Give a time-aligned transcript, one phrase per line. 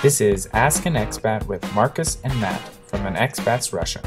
[0.00, 3.98] This is Ask an Expat with Marcus and Matt from an Expat's Russia,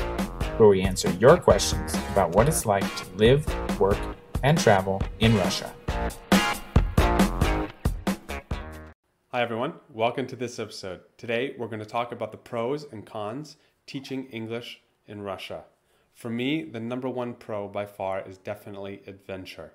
[0.56, 3.46] where we answer your questions about what it's like to live,
[3.78, 3.98] work,
[4.42, 5.70] and travel in Russia.
[9.34, 9.74] Hi, everyone.
[9.90, 11.02] Welcome to this episode.
[11.18, 15.66] Today, we're going to talk about the pros and cons teaching English in Russia.
[16.14, 19.74] For me, the number one pro by far is definitely adventure.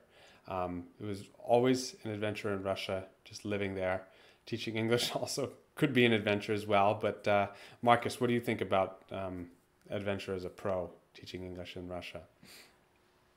[0.48, 4.06] Um, it was always an adventure in Russia, just living there.
[4.46, 6.98] Teaching English also could be an adventure as well.
[7.00, 7.48] But uh,
[7.82, 9.46] Marcus, what do you think about um,
[9.90, 12.22] adventure as a pro teaching English in Russia?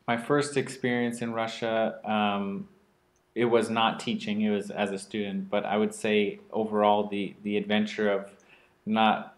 [0.07, 2.67] My first experience in Russia, um,
[3.35, 5.49] it was not teaching; it was as a student.
[5.51, 8.31] But I would say overall, the the adventure of
[8.87, 9.37] not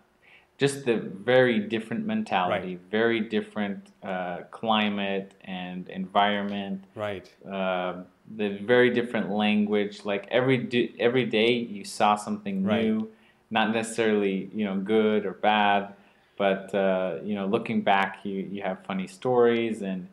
[0.57, 2.91] just the very different mentality, Right.
[2.91, 6.84] very different uh, climate and environment.
[6.95, 7.27] Right.
[7.45, 8.04] Uh,
[8.35, 10.05] the very different language.
[10.05, 12.84] Like every d- every day, you saw something Right.
[12.85, 13.09] new.
[13.49, 15.94] Not necessarily you know good or bad,
[16.37, 20.07] but uh, you know looking back, you you have funny stories, and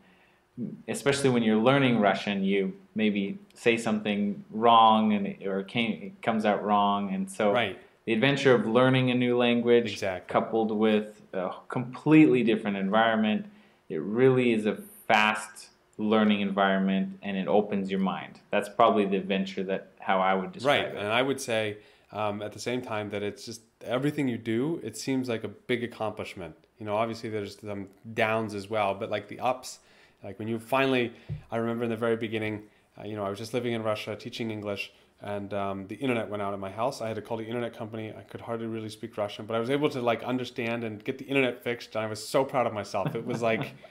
[0.87, 6.01] especially when you're learning Russian, you maybe say something wrong, and it, or it, came,
[6.03, 7.79] it comes out wrong, and so Right.
[8.05, 10.33] the adventure of learning a new language Exactly.
[10.33, 13.45] coupled with a completely different environment
[13.87, 14.75] it really is a
[15.07, 20.33] fast learning environment and it opens your mind that's probably the adventure that how i
[20.33, 21.77] would describe Right, it and I would say
[22.11, 24.79] um, at the same time that it's just everything you do.
[24.83, 26.55] It seems like a big accomplishment.
[26.79, 29.79] You know, obviously there's some downs as well, but like the ups,
[30.23, 31.13] like when you finally,
[31.51, 32.63] I remember in the very beginning,
[32.97, 34.91] uh, you know, I was just living in Russia teaching English,
[35.21, 37.01] and um, the internet went out of my house.
[37.01, 38.13] I had to call the internet company.
[38.17, 41.17] I could hardly really speak Russian, but I was able to like understand and get
[41.17, 41.95] the internet fixed.
[41.95, 43.15] And I was so proud of myself.
[43.15, 43.73] It was like.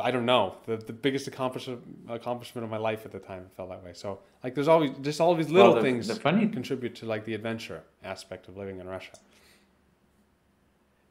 [0.00, 3.52] I don't know the, the biggest accomplishment accomplishment of my life at the time it
[3.56, 3.92] felt that way.
[3.94, 7.24] So like there's always just all these little the- things the funny- contribute to like
[7.24, 9.12] the adventure aspect of living in Russia.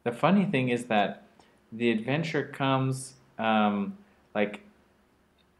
[0.03, 1.23] the funny thing is that
[1.71, 3.97] the adventure comes um,
[4.35, 4.59] like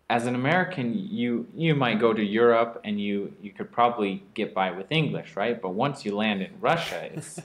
[0.10, 4.54] as an American, you you might go to Europe and you you could probably get
[4.54, 5.62] by with English, right?
[5.62, 7.40] But once you land in Russia, it's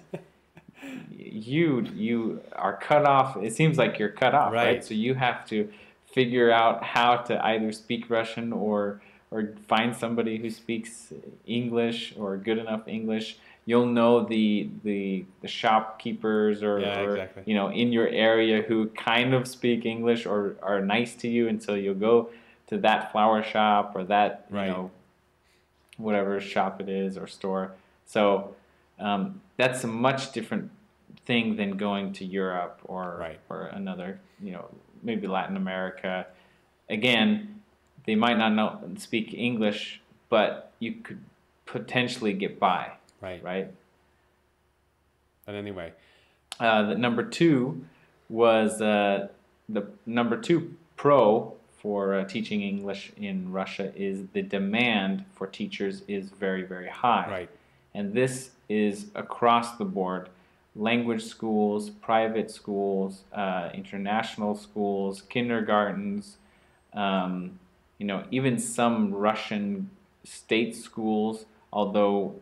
[1.10, 3.36] you you are cut off.
[3.36, 4.66] It seems like you're cut off, right?
[4.66, 4.84] Right.
[4.84, 5.69] So you have to
[6.12, 11.12] figure out how to either speak Russian or or find somebody who speaks
[11.46, 13.36] English or good enough English.
[13.66, 17.42] You'll know the the, the shopkeepers or, Yeah, or exactly.
[17.44, 21.46] you know in your area who kind of speak English or are nice to you,
[21.48, 22.31] and so you'll go
[22.69, 24.91] to that flower shop or that you know
[25.97, 27.72] whatever shop it is or store.
[28.06, 28.54] So
[28.98, 30.70] um, that's a much different
[31.26, 33.41] thing than going to Europe or Right.
[33.48, 34.66] or another you know
[35.02, 36.26] maybe Latin America.
[36.88, 37.62] Again,
[38.06, 41.20] they might not know speak English, but you could
[41.66, 43.42] potentially get by, Right.
[43.42, 43.69] right?
[45.46, 45.92] But anyway,
[46.60, 47.84] Uh, the number two
[48.28, 49.28] was uh,
[49.69, 56.00] the number two pro for uh, teaching English in Russia is the demand for teachers
[56.08, 57.50] is very very high, right.
[57.92, 60.30] and this is across the board.
[60.74, 66.38] Language schools, private schools, uh, international schools, kindergartens,
[66.94, 67.60] um,
[67.98, 69.90] you know, even some Russian
[70.24, 72.34] state schools, although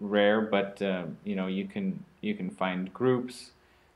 [0.00, 3.50] rare, but uh, you know, you can you can find groups.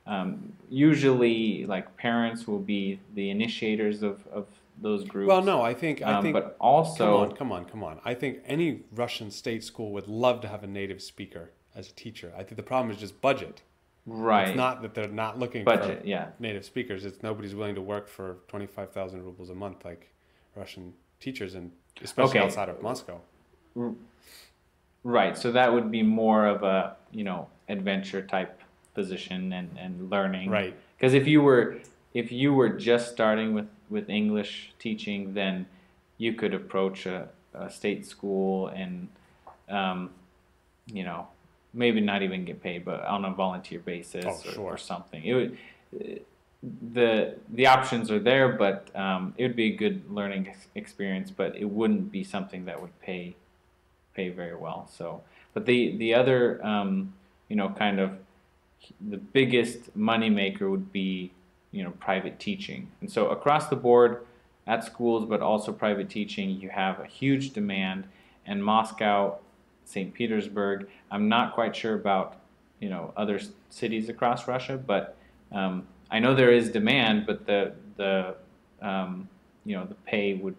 [0.05, 4.45] Um, usually, like parents will be the initiators of, of
[4.81, 5.27] those groups.
[5.27, 6.33] Well, no, I think I Um, think.
[6.33, 7.99] but also, come on, come on, come on.
[8.05, 11.93] I think any Russian state school would love to have a native speaker as a
[11.93, 12.31] teacher.
[12.35, 13.61] I think the problem is just budget.
[14.05, 14.49] right?
[14.49, 16.27] It's not that they're not looking budget, for yeah.
[16.39, 17.05] native speakers.
[17.05, 20.11] It's nobody's willing to work for twenty five thousand rubles a month like
[20.55, 21.71] Russian teachers, and
[22.03, 22.45] especially Okay.
[22.45, 23.19] outside of Moscow.
[25.03, 25.37] Right.
[25.37, 28.61] So that would be more of a you know adventure type
[28.93, 30.49] position and, and learning.
[30.49, 30.75] Right.
[30.97, 31.77] Because if you were
[32.13, 35.65] if you were just starting with with English teaching, then
[36.17, 39.07] you could approach a, a state school and
[39.69, 40.09] um,
[40.87, 41.27] you know
[41.73, 44.63] maybe not even get paid, but on a volunteer basis Oh, or, sure.
[44.63, 45.23] or something.
[45.23, 45.57] It would.
[46.81, 51.29] The the options are there, but um, it would be a good learning ex- experience.
[51.29, 53.35] But it wouldn't be something that would pay
[54.15, 54.89] pay very well.
[54.91, 55.21] So,
[55.53, 57.13] but the the other um,
[57.49, 58.17] you know kind of
[59.09, 61.31] the biggest moneymaker would be
[61.75, 64.25] you know private teaching, and so across the board
[64.67, 68.05] at schools, but also private teaching, you have a huge demand.
[68.47, 69.37] And Moscow,
[69.85, 70.13] St.
[70.13, 72.37] Petersburg, I'm not quite sure about
[72.79, 73.39] you know other
[73.69, 75.17] cities across Russia, but
[75.51, 78.35] um, I know there is demand, but the the
[78.81, 79.27] um,
[79.65, 80.55] you know the pay would,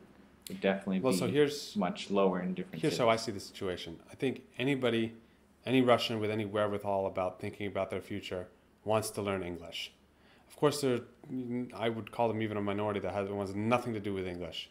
[0.49, 2.99] would definitely Well, be so here's much lower in different here's cities.
[3.05, 3.99] how I see the situation.
[4.13, 5.13] I think anybody
[5.65, 8.47] any Russian with any wherewithal about thinking about their future
[8.85, 9.93] wants to learn English.
[10.57, 11.01] Of course, there,
[11.75, 14.71] I would call them even a minority that has wants nothing to do with English.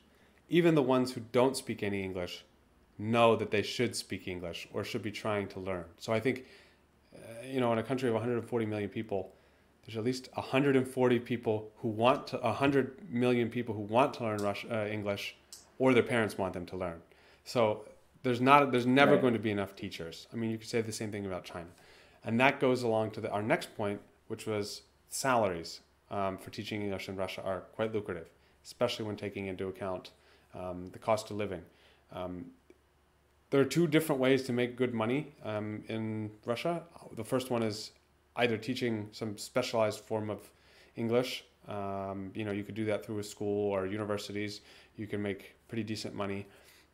[0.50, 2.44] Even the ones who don't speak any English
[2.98, 5.86] know that they should speak English or should be trying to learn.
[6.00, 6.46] So I think,
[7.14, 9.32] uh, you know, in a country of 140 million people,
[9.86, 14.42] there's at least 140 people who want to, 100 million people who want to learn
[14.42, 15.36] uh, English,
[15.78, 17.00] or their parents want them to learn.
[17.44, 17.86] So
[18.24, 19.22] there's not, there's never right.
[19.22, 20.26] going to be enough teachers.
[20.34, 21.70] I mean, you could say the same thing about China,
[22.24, 24.82] and that goes along to the, our next point, which was
[25.16, 25.80] salaries
[26.12, 28.30] um, for teaching English in Russia are quite lucrative,
[28.64, 30.12] especially when taking into account
[30.54, 31.62] um, the cost of living.
[32.12, 32.46] Um,
[33.50, 36.84] there are two different ways to make good money um, in Russia.
[37.16, 37.92] The first one is
[38.36, 40.42] either teaching some specialized form of
[40.98, 41.46] English.
[41.68, 44.62] Um, you know, you could do that through a school or universities.
[44.98, 46.46] You can make pretty decent money.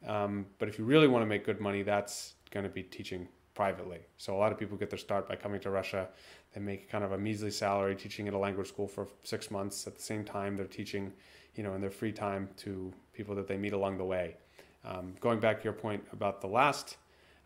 [0.06, 3.28] Um, but if you really want to make good money, that's going to be teaching
[3.54, 4.00] privately.
[4.18, 6.08] So a lot of people get their start by coming to Russia.
[6.54, 9.88] They make kind of a measly salary teaching at a language school for six months.
[9.88, 11.12] At the same time, they're teaching,
[11.56, 14.38] you know, in their free time to people that they meet along the way.
[14.84, 16.98] Um, going back to your point about the last,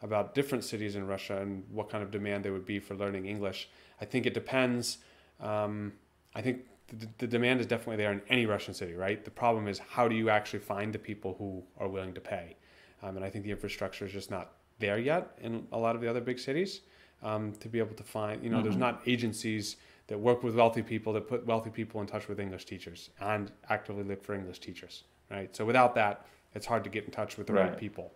[0.01, 3.25] about different cities in Russia and what kind of demand there would be for learning
[3.25, 3.69] English,
[3.99, 4.99] I think it depends.
[5.39, 5.93] Um,
[6.33, 9.23] I think the, the, demand is definitely there in any Russian city, right?
[9.23, 12.55] The problem is how do you actually find the people who are willing to pay?
[13.01, 16.01] Um, and I think the infrastructure is just not there yet in a lot of
[16.01, 16.81] the other big cities
[17.23, 18.65] um, to be able to find, you know, mm-hmm.
[18.65, 19.77] there's not agencies
[20.07, 23.51] that work with wealthy people that put wealthy people in touch with English teachers and
[23.69, 25.55] actively look for English teachers, right?
[25.55, 28.11] So without that, it's hard to get in touch with the right, right people.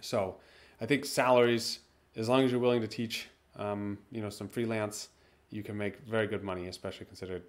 [0.00, 0.36] So
[0.80, 1.80] I think salaries,
[2.16, 5.08] as long as you're willing to teach, um, you know, some freelance,
[5.50, 7.42] you can make very good money, especially considered,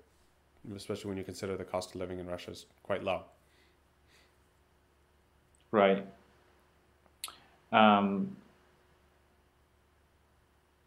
[0.75, 3.23] especially when you consider the cost of living in Russia is quite low.
[5.71, 6.05] Right.
[7.71, 8.35] Um,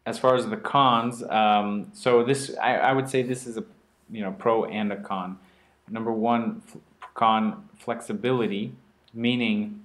[0.07, 3.65] as far as the cons, um, so this I, I, would say this is a
[4.11, 5.39] you know pro and a con.
[5.91, 6.63] Number one,
[7.15, 8.73] con flexibility
[9.13, 9.85] meaning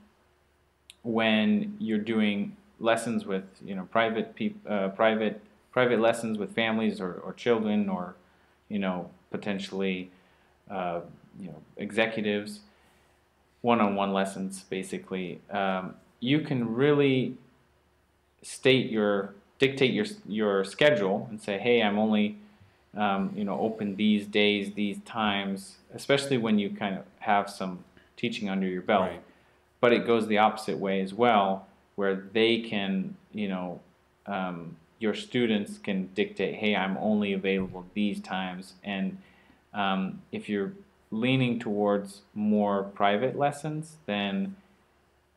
[1.01, 4.35] when you're doing lessons with you know private
[4.69, 5.41] uh, private
[5.71, 8.15] private lessons with families or, or children or
[8.69, 10.11] you know potentially
[10.69, 11.01] uh,
[11.39, 12.61] you know executives
[13.61, 17.35] one-on-one lessons basically um, you can really
[18.41, 22.37] state your dictate your your schedule and say hey i'm only
[22.95, 27.83] um, you know open these days these times especially when you kind of have some
[28.23, 29.01] teaching under your belt.
[29.01, 29.21] Right.
[29.81, 33.81] But it goes the opposite way as well, where they can, you know,
[34.25, 38.75] um, your students can dictate, hey, I'm only available these times.
[38.83, 39.17] And
[39.73, 40.71] um, if you're
[41.11, 44.55] leaning towards more private lessons, then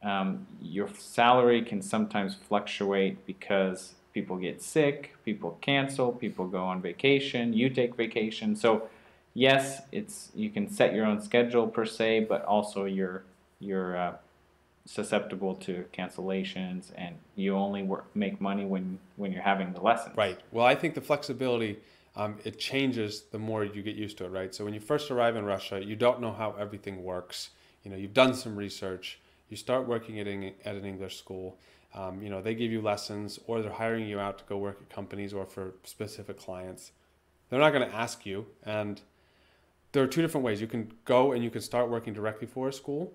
[0.03, 6.81] um, your salary can sometimes fluctuate because people get sick, people cancel, people go on
[6.81, 8.57] vacation, you take vacation.
[8.57, 8.89] So
[9.35, 13.25] yes, it's you can set your own schedule per se, but also you're
[13.61, 14.17] you're uh,
[14.87, 20.17] susceptible to cancellations, and you only work, make money when when you're having the lessons.
[20.17, 20.39] Right.
[20.53, 21.79] Well, I think the flexibility.
[22.19, 24.55] Um, it changes the more you get used to it, right?
[24.55, 27.51] So when you first arrive in Russia, you don't know how everything works.
[27.85, 29.21] You know, you've done some research.
[29.49, 31.59] You start working at, at an English school.
[31.95, 34.79] Um, you know, they give you lessons, or they're hiring you out to go work
[34.81, 36.93] at companies or for specific clients.
[37.49, 39.01] They're not going to ask you, and
[39.93, 40.61] there are two different ways.
[40.61, 43.15] You can go and you can start working directly for a school,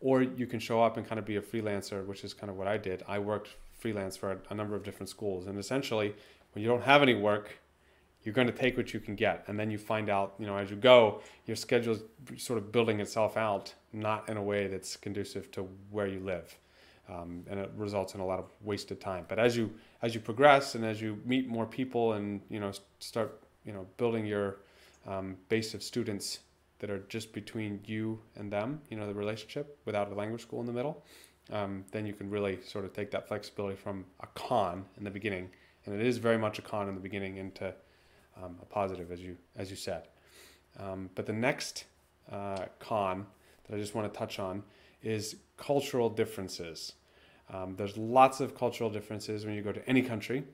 [0.00, 2.56] or you can show up and kind of be a freelancer, which is kind of
[2.56, 3.02] what I did.
[3.08, 6.14] I worked freelance for a, a number of different schools, and essentially,
[6.52, 7.58] when you don't have any work,
[8.24, 10.56] you're going to take what you can get, and then you find out, you know,
[10.56, 14.66] as you go, your schedule is sort of building itself out, not in a way
[14.66, 16.56] that's conducive to where you live.
[17.08, 19.24] Um, and it results in a lot of wasted time.
[19.28, 22.72] But as you as you progress and as you meet more people and you know
[22.98, 24.56] start you know building your
[25.06, 26.40] um, base of students
[26.78, 30.60] that are just between you and them, you know, the relationship without a language school
[30.60, 31.02] in the middle,
[31.52, 35.10] um, then you can really sort of take that flexibility from a con in the
[35.10, 35.48] beginning,
[35.86, 37.74] and it is very much a con in the beginning, into
[38.42, 40.08] um, a positive, as you as you said.
[40.78, 41.84] Um, but the next
[42.30, 43.26] uh, con
[43.68, 44.62] that I just want to touch on
[45.02, 46.94] is cultural differences.
[47.52, 50.44] Um, there's lots of cultural differences when you go to any country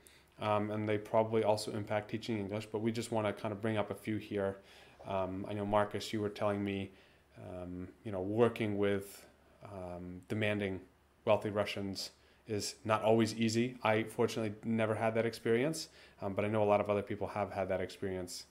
[0.41, 2.67] um, and they probably also impact teaching English.
[2.67, 4.59] But we just want to kind of bring up a few here.
[5.07, 6.91] Um, I know Marcus, you were telling me,
[7.39, 9.25] um, you know, working with
[9.65, 10.81] um, demanding
[11.25, 12.11] wealthy Russians
[12.47, 13.77] is not always easy.
[13.83, 15.89] I fortunately never had that experience,
[16.21, 18.45] um, but I know a lot of other people have had that experience.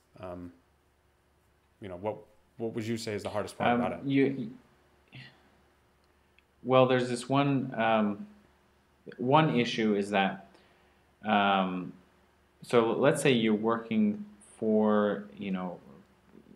[1.82, 2.18] You know, what
[2.58, 4.00] what would you say is the hardest part about it?
[4.06, 4.52] You,
[6.64, 7.74] well, there's this one
[9.18, 10.48] one issue is that
[11.26, 11.94] Um,
[12.62, 14.26] so let's say you're working
[14.58, 15.80] for, you know,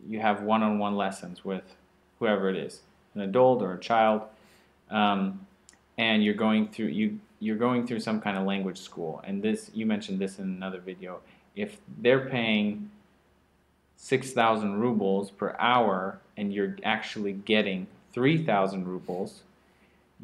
[0.07, 1.63] you have one-on-one lessons with
[2.19, 2.81] whoever it is,
[3.15, 4.21] an adult or a child,
[4.89, 5.45] um,
[5.97, 9.21] and you're going through you you're going through some kind of language school.
[9.25, 11.19] And this you mentioned this in another video.
[11.55, 12.89] If they're paying
[13.97, 19.41] six thousand rubles per hour, and you're actually getting three thousand rubles,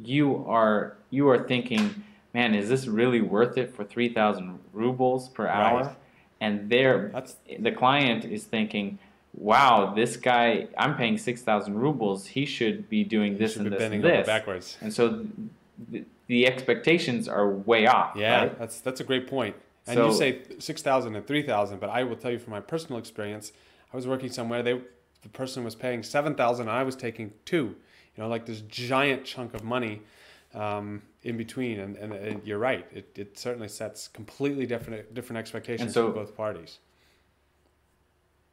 [0.02, 2.04] you are you are thinking,
[2.34, 5.82] man, is this really worth it for three thousand rubles per hour?
[5.82, 5.96] Right.
[6.40, 9.00] And there, That's the client is thinking,
[9.34, 12.28] wow, this guy, I'm paying 6,000 rubles.
[12.28, 14.28] He should be doing this and this and this.
[14.28, 14.78] backwards.
[14.82, 15.26] And so
[15.90, 18.18] the, the expectations are way off.
[18.18, 18.60] Yeah, right?
[18.60, 19.56] that's that's a great point.
[19.86, 22.52] And So- you say six thousand and three thousand, but I will tell you from
[22.52, 23.52] my personal experience,
[23.92, 24.64] I was working somewhere.
[24.64, 24.82] They
[25.22, 27.76] the person was paying seven thousand, and I was taking two.
[28.16, 30.02] You know, like this giant chunk of money
[30.54, 31.80] um, in between.
[31.80, 32.86] And, and, and you're right.
[32.94, 36.80] It, it certainly sets completely different different expectations so- for both parties.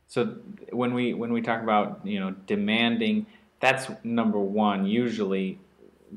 [0.09, 0.39] So
[0.73, 3.27] when we when we talk about you know demanding,
[3.61, 4.85] that's number one.
[4.85, 5.61] Usually,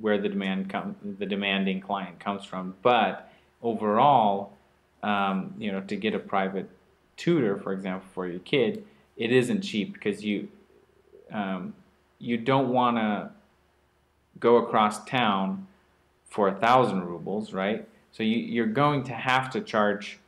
[0.01, 2.73] where the demand come the demanding client comes from.
[2.81, 4.57] But overall,
[5.03, 6.69] um, you know, to get a private
[7.17, 8.85] tutor, for example, for your kid,
[9.17, 10.47] it isn't cheap because you
[11.31, 11.73] um,
[12.19, 13.31] you don't want to
[14.39, 15.67] go across town
[16.29, 17.87] for a thousand rubles, right?
[18.11, 20.19] So you, you're going to have to charge,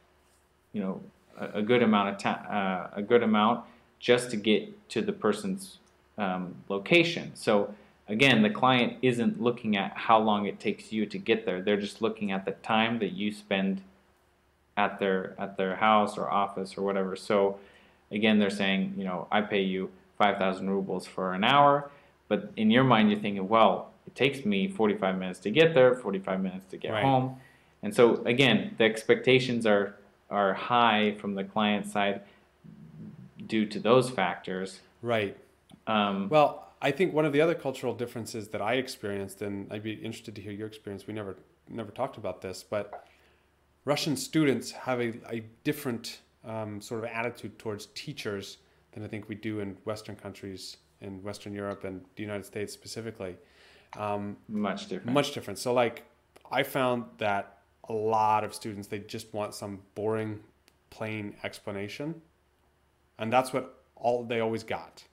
[0.74, 1.02] you know,
[1.38, 3.66] a, a good amount of time, uh, a good amount
[4.00, 5.78] just to get to the person's
[6.18, 7.32] um, location.
[7.36, 7.74] So
[8.08, 11.62] again, the client isn't looking at how long it takes you to get there.
[11.62, 13.82] They're just looking at the time that you spend
[14.78, 17.16] at their at their house or office or whatever.
[17.16, 17.60] So
[18.12, 21.90] again, they're saying, you know, I pay you five thousand rubles for an hour,
[22.28, 25.96] but in your mind, you're thinking, well, it takes me 45 minutes to get there,
[25.96, 27.04] 45 minutes to get Right.
[27.04, 27.38] home,
[27.82, 29.96] and so again, the expectations are
[30.30, 32.22] are high from the client side
[33.48, 34.82] due to those factors.
[35.02, 35.38] Right.
[35.88, 39.84] Um, Well, I think one of the other cultural differences that I experienced, and I'd
[39.84, 41.08] be interested to hear your experience.
[41.08, 41.38] We never
[41.70, 43.06] never talked about this, but
[43.86, 48.58] Russian students have a, a different um, sort of attitude towards teachers
[48.92, 52.74] than I think we do in Western countries, in Western Europe and the United States
[52.74, 53.36] specifically.
[53.98, 55.14] Um, much different.
[55.14, 55.60] much different.
[55.60, 56.04] So like
[56.52, 60.40] I found that a lot of students they just want some boring,
[60.90, 62.22] plain explanation,
[63.20, 65.04] and that's what all they always got.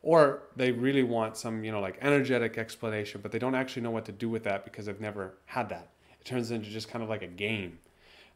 [0.00, 3.90] Or they really want some, you know, like energetic explanation, but they don't actually know
[3.90, 5.88] what to do with that because they've never had that.
[6.20, 7.78] It turns into just kind of like a game.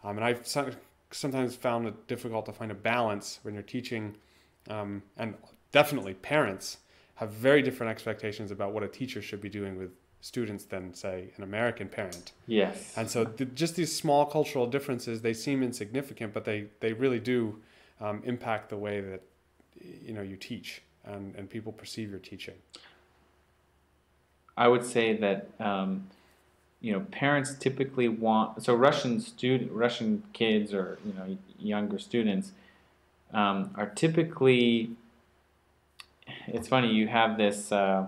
[0.05, 0.73] Um, and I've some-
[1.11, 4.17] sometimes found it difficult to find a balance when you're teaching,
[4.69, 5.35] um, and
[5.71, 6.79] definitely parents
[7.17, 9.91] have very different expectations about what a teacher should be doing with
[10.21, 12.33] students than, say, an American parent.
[12.47, 12.95] yes.
[12.97, 17.19] And so, th- just these small cultural differences, they seem insignificant, but they, they really
[17.19, 17.61] do
[18.01, 19.23] um, impact the way that
[20.05, 22.55] you know you teach and, and people perceive your teaching.
[24.57, 26.09] I would say that um,
[26.83, 31.27] you know parents typically want so Russian student Russian kids or you know
[31.59, 32.53] younger students
[33.33, 34.91] um, are typically.
[36.47, 37.73] It's funny you have this.
[37.73, 38.07] Uh,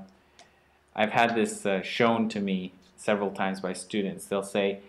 [0.94, 4.26] I've had this uh, shown to me several times by students.
[4.26, 4.80] They'll say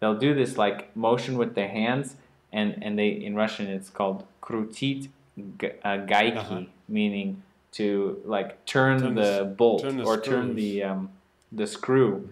[0.00, 2.16] they'll do this like motion with their hands,
[2.52, 6.62] and and they in Russian it's called krutit uh, gaiki, Uh-huh.
[6.88, 7.42] meaning
[7.72, 11.10] to like turn, Turn the, the bolt turn the or turn the um,
[11.52, 12.30] the screw,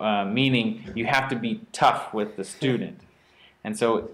[0.00, 3.00] uh, meaning you have to be tough with the student.
[3.62, 4.10] And so,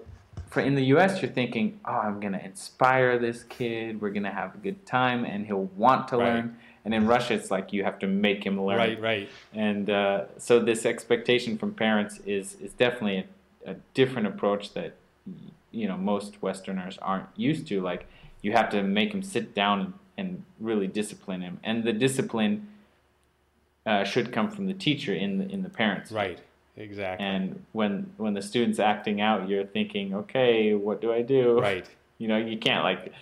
[0.50, 4.00] for in the U.S., you're thinking, "Oh, I'm gonna inspire this kid.
[4.00, 6.24] We're gonna have a good time, and he'll want to Right.
[6.34, 8.78] learn." And in Russia, it's like you have to make him learn.
[8.78, 9.28] Right, right.
[9.52, 13.24] And uh, so, this expectation from parents is is definitely
[13.66, 14.94] a, a different approach that
[15.72, 17.80] you know most Westerners aren't used to.
[17.80, 18.06] Like
[18.42, 22.68] you have to make him sit down and, and really discipline him, and the discipline
[23.86, 26.10] uh, should come from the teacher in the in the parents.
[26.12, 26.40] Right,
[26.76, 27.24] exactly.
[27.24, 31.58] And when when the student's acting out, you're thinking, okay, what do I do?
[31.60, 31.86] right,
[32.18, 33.12] You know, you can't like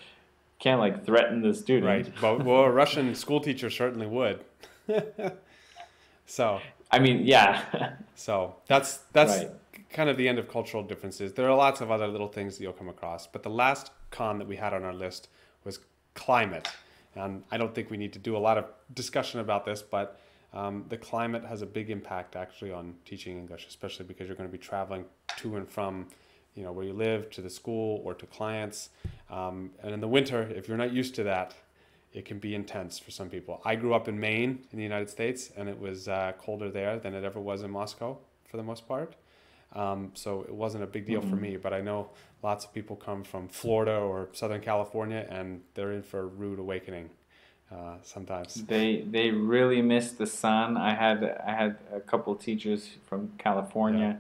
[0.60, 1.86] can't like threaten the student.
[1.86, 2.12] right.
[2.20, 4.44] But well, a Russian school teacher certainly would.
[6.26, 7.94] so, I mean, yeah.
[8.14, 9.50] so that's that's Right.
[9.90, 11.32] kind of the end of cultural differences.
[11.32, 14.38] There are lots of other little things that you'll come across, but the last con
[14.38, 15.28] that we had on our list
[15.64, 15.80] was
[16.14, 16.68] climate.
[17.16, 20.20] And I don't think we need to do a lot of discussion about this, but
[20.54, 24.48] um, the climate has a big impact actually on teaching English, especially because you're going
[24.48, 25.04] to be traveling
[25.38, 26.06] to and from,
[26.54, 28.90] you know, where you live to the school or to clients.
[29.30, 31.54] Um, and in the winter, if you're not used to that,
[32.12, 33.60] it can be intense for some people.
[33.64, 36.98] I grew up in Maine in the United States, and it was uh, colder there
[37.00, 38.16] than it ever was in Moscow
[38.48, 39.16] for the most part.
[39.72, 41.40] Um, so it wasn't a big deal for Mhm.
[41.40, 42.10] me, but I know
[42.44, 46.60] lots of people come from Florida or Southern California and they're in for a rude
[46.60, 47.10] awakening
[47.70, 48.62] uh, sometimes.
[48.68, 50.76] They they really miss the sun.
[50.76, 54.18] I had I had a couple teachers from California.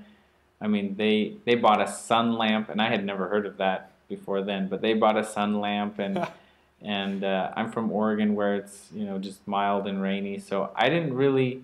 [0.60, 3.90] I mean, they they bought a sun lamp, and I had never heard of that
[4.08, 4.68] before then.
[4.68, 6.26] But they bought a sun lamp, and
[6.82, 10.88] and uh, I'm from Oregon, where it's you know just mild and rainy, so I
[10.88, 11.62] didn't really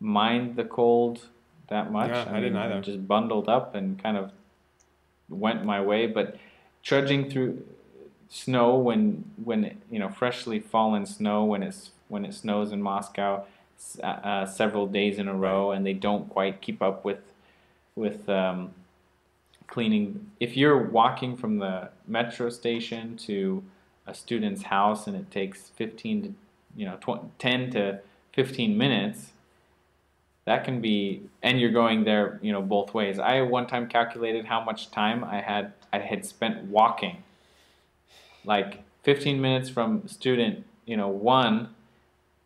[0.00, 1.26] mind the cold
[1.68, 2.10] that much.
[2.10, 2.80] Yeah, I didn't either.
[2.80, 4.32] Just bundled up and kind of
[5.28, 6.36] went my way, but
[6.82, 7.64] trudging through
[8.28, 13.44] snow when when you know freshly fallen snow when it's when it snows in Moscow
[14.02, 17.18] uh, uh, several days in a row and they don't quite keep up with
[17.96, 18.72] with um,
[19.66, 20.30] cleaning.
[20.40, 23.62] If you're walking from the metro station to
[24.06, 26.34] a student's house and it takes 15 to
[26.76, 28.00] you know tw- 10 to
[28.32, 29.30] 15 minutes
[30.44, 33.18] that can be and you're going there you know both ways.
[33.18, 37.22] I one time calculated how much time i had i had spent walking
[38.44, 41.68] like 15 minutes from student you know one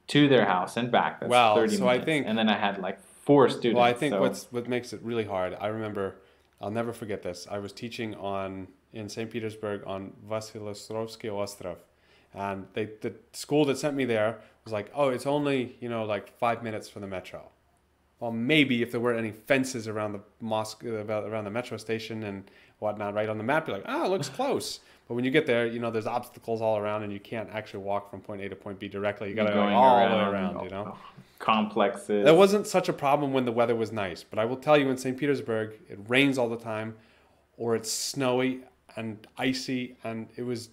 [0.09, 2.79] to their house and back that's Well, 30 so I think- and then i had
[2.79, 5.55] like four students Well, I think so- what's what makes it really hard.
[5.61, 6.17] I remember,
[6.63, 7.47] I'll never forget this.
[7.51, 9.31] I was teaching on in St.
[9.31, 11.77] Petersburg on Vasilostrovsky Ostrov,
[12.35, 16.05] and they the school that sent me there was like, oh, it's only you know
[16.05, 17.43] like five minutes from the metro.
[18.21, 22.23] Well, maybe if there weren't any fences around the mosque, uh, around the metro station
[22.25, 24.81] and whatnot, right on the map, you're like, oh, it looks close.
[25.09, 27.83] But when you get there, you know, there's obstacles all around, and you can't actually
[27.83, 29.31] walk from point A to point B directly.
[29.31, 30.97] You got to go all the way around, you know.
[31.39, 34.77] complexes That wasn't such a problem when the weather was nice, but I will tell
[34.77, 35.17] you in St.
[35.17, 36.95] Petersburg, it rains all the time,
[37.57, 38.61] or it's snowy
[38.97, 40.69] and icy, and it was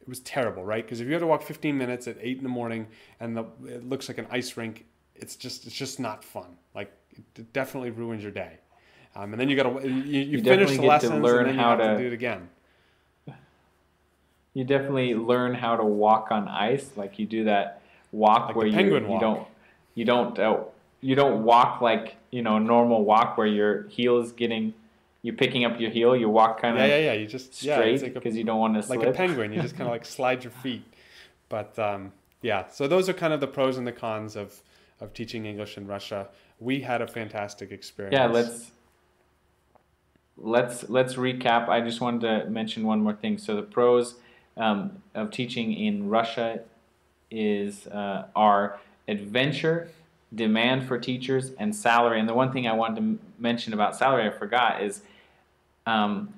[0.00, 0.84] it was terrible, right?
[0.84, 2.88] Because if you have to walk 15 minutes at eight in the morning
[3.20, 4.84] and the, it looks like an ice rink,
[5.14, 6.56] it's just it's just not fun.
[6.74, 6.92] Like
[7.36, 8.58] it definitely ruins your day.
[9.14, 11.54] Um, and then you got to you, you, You finish the lessons learn and then
[11.56, 12.48] you how have to, to- do it again.
[14.54, 17.80] You definitely learn how to walk on ice like you do that
[18.12, 19.20] walk Like where you, you walk.
[19.20, 19.46] don't
[19.94, 20.58] you don't uh,
[21.00, 24.74] you don't walk like you know a normal walk where your heel is getting
[25.22, 27.04] you're picking up your heel you walk kind of yeah, yeah.
[27.06, 27.12] yeah.
[27.14, 29.12] You just yeah, straight it's like a because you don't want to like slip a
[29.12, 29.52] penguin.
[29.52, 30.82] You just kind of like slide your feet.
[31.48, 34.60] But um, yeah, so those are kind of the pros and the cons of
[35.00, 36.28] of teaching English in Russia.
[36.58, 38.14] We had a fantastic experience.
[38.14, 38.70] yeah let's
[40.36, 44.14] let's let's recap i just wanted to mention one more thing so the pros
[44.56, 46.60] um, of teaching in russia
[47.30, 49.88] is uh, are adventure
[50.34, 53.96] demand for teachers and salary and the one thing i wanted to m- mention about
[53.96, 55.02] salary i forgot is
[55.86, 56.32] um,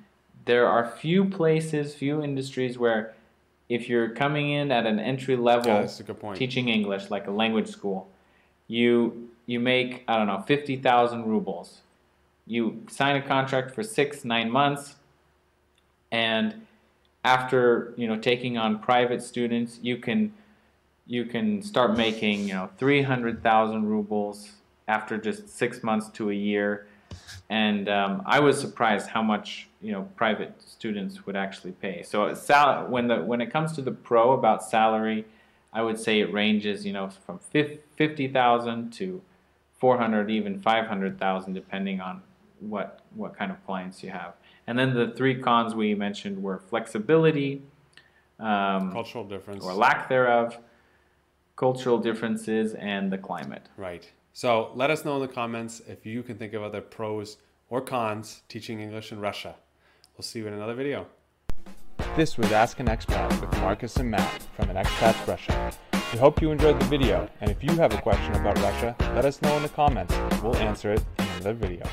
[0.47, 3.15] there are few places few industries where
[3.69, 6.37] if you're coming in at an entry level Yeah, that's a good point.
[6.37, 8.09] teaching English, like a language school,
[8.69, 11.81] you you make I don't know fifty thousand rubles.
[12.47, 14.97] You sign a contract for six nine months,
[16.13, 16.67] and
[17.25, 20.33] after you know taking on private students, you can
[21.07, 24.51] you can start making you know three hundred thousand rubles
[24.87, 26.87] after just six months to a year.
[27.49, 32.03] And um, I was surprised how much you know private students would actually pay.
[32.03, 35.25] So sal- when the when it comes to the pro about salary,
[35.75, 39.23] I would say it ranges, you know, from 50,000 to
[39.81, 42.23] 400, even 500,000, depending on
[42.61, 44.35] what, what kind of clients you have.
[44.67, 47.63] And then the three cons we mentioned were flexibility,
[48.39, 49.65] um, Cultural difference.
[49.65, 50.59] or lack thereof,
[51.57, 53.69] cultural differences, and the climate.
[53.77, 54.11] Right.
[54.33, 57.37] So let us know in the comments if you can think of other pros
[57.71, 59.55] or cons teaching English in Russia.
[60.17, 61.07] We'll see you in another video.
[62.17, 65.73] This was Ask an Expat with Marcus and Matt from an Expats Russia.
[66.13, 69.25] We hope you enjoyed the video, and if you have a question about Russia, let
[69.25, 70.15] us know in the comments.
[70.43, 71.85] We'll answer it in another video.